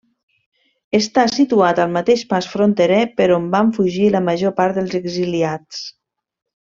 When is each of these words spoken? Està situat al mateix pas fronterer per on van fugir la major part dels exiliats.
Està 0.99 1.25
situat 1.33 1.81
al 1.83 1.91
mateix 1.97 2.23
pas 2.33 2.47
fronterer 2.53 2.99
per 3.21 3.27
on 3.37 3.45
van 3.57 3.69
fugir 3.79 4.09
la 4.17 4.23
major 4.31 4.55
part 4.63 4.81
dels 4.81 4.97
exiliats. 5.03 5.85